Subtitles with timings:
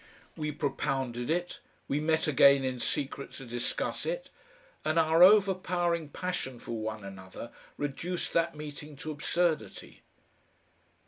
[0.35, 4.31] We propounded it, we met again in secret to discuss it,
[4.83, 10.01] and our overpowering passion for one another reduced that meeting to absurdity....